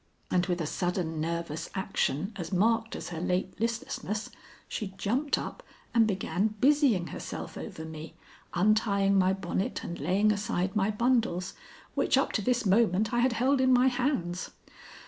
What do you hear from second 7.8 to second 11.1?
me, untying my bonnet and laying aside my